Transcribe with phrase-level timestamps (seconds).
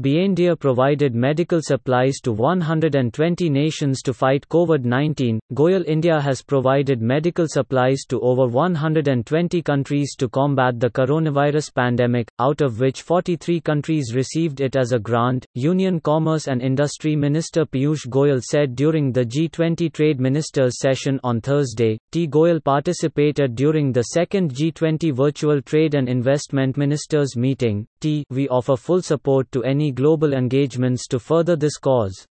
[0.00, 5.38] Biendia provided medical supplies to 120 nations to fight COVID-19.
[5.52, 12.30] Goyal India has provided medical supplies to over 120 countries to combat the coronavirus pandemic,
[12.38, 15.44] out of which 43 countries received it as a grant.
[15.52, 21.42] Union Commerce and Industry Minister Piyush Goyal said during the G20 Trade Ministers session on
[21.42, 21.98] Thursday.
[22.10, 22.26] T.
[22.26, 27.86] Goyal participated during the second G20 Virtual Trade and Investment Ministers meeting.
[28.00, 28.24] T.
[28.30, 32.26] We offer full support to any global engagements to further this cause.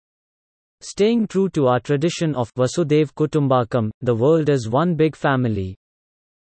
[0.80, 5.76] Staying true to our tradition of Vasudhaiva Kutumbakam, the world is one big family.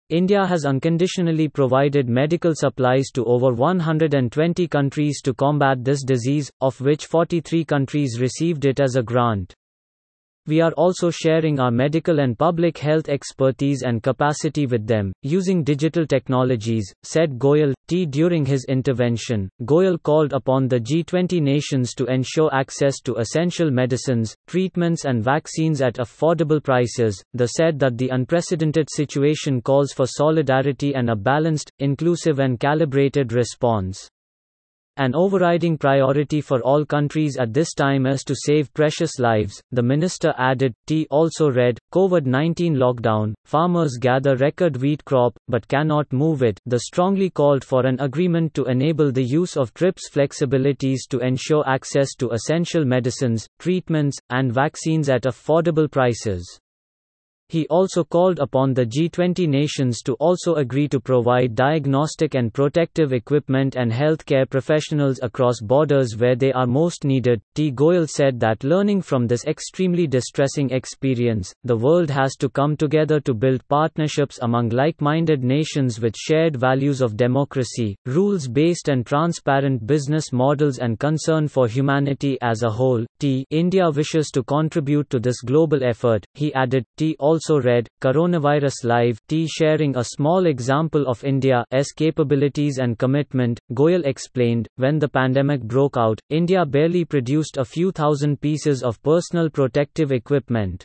[0.10, 6.80] India has unconditionally provided medical supplies to over 120 countries to combat this disease, of
[6.80, 9.54] which 43 countries received it as a grant.
[10.48, 15.62] We are also sharing our medical and public health expertise and capacity with them, using
[15.62, 17.73] digital technologies, said Goyal.
[17.90, 18.06] T.
[18.06, 24.36] During his intervention, Goyal called upon the G20 nations to ensure access to essential medicines,
[24.48, 27.22] treatments, and vaccines at affordable prices.
[27.34, 33.34] The said that the unprecedented situation calls for solidarity and a balanced, inclusive, and calibrated
[33.34, 34.09] response.
[35.00, 39.84] An overriding priority for all countries at this time is to save precious lives, the
[39.84, 40.73] minister added.
[40.88, 46.59] T also read COVID 19 lockdown, farmers gather record wheat crop, but cannot move it.
[46.66, 51.64] The strongly called for an agreement to enable the use of TRIPS flexibilities to ensure
[51.70, 56.59] access to essential medicines, treatments, and vaccines at affordable prices.
[57.50, 63.14] He also called upon the G20 nations to also agree to provide diagnostic and protective
[63.14, 67.40] equipment and healthcare professionals across borders where they are most needed.
[67.56, 67.72] T.
[67.72, 73.22] Goyal said that learning from this extremely distressing experience, the world has to come together
[73.22, 79.06] to build partnerships among like minded nations with shared values of democracy, rules based and
[79.06, 83.06] transparent business models, and concern for humanity as a whole.
[83.20, 83.45] T.
[83.52, 86.84] India wishes to contribute to this global effort, he added.
[86.98, 87.16] T.
[87.20, 93.59] Also also read, Coronavirus Live, T sharing a small example of India's capabilities and commitment.
[93.74, 99.02] Goyal explained, when the pandemic broke out, India barely produced a few thousand pieces of
[99.03, 100.84] personal protective equipment.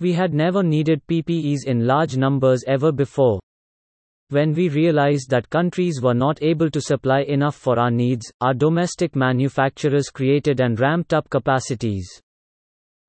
[0.00, 3.38] We had never needed PPEs in large numbers ever before.
[4.30, 8.54] When we realized that countries were not able to supply enough for our needs, our
[8.54, 12.20] domestic manufacturers created and ramped up capacities.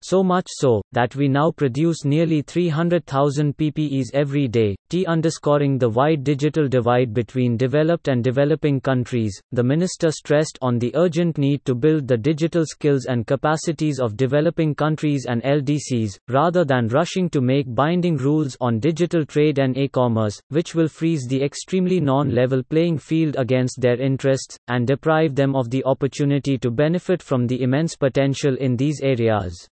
[0.05, 4.75] So much so, that we now produce nearly 300,000 PPEs every day.
[4.89, 10.77] T underscoring the wide digital divide between developed and developing countries, the minister stressed on
[10.77, 16.19] the urgent need to build the digital skills and capacities of developing countries and LDCs,
[16.27, 20.89] rather than rushing to make binding rules on digital trade and e commerce, which will
[20.89, 25.83] freeze the extremely non level playing field against their interests, and deprive them of the
[25.85, 29.69] opportunity to benefit from the immense potential in these areas.